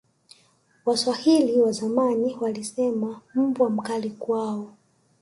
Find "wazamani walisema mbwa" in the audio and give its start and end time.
1.61-3.69